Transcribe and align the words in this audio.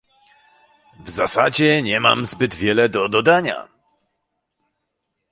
W 0.99 1.09
zasadzie 1.09 1.81
nie 1.81 1.99
mam 1.99 2.25
zbyt 2.25 2.55
wiele 2.55 2.89
do 2.89 3.09
dodania 3.09 3.67